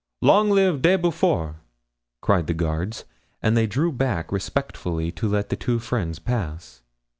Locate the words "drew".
3.67-3.91